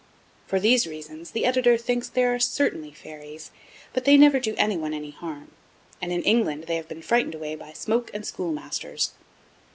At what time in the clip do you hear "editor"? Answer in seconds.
1.45-1.77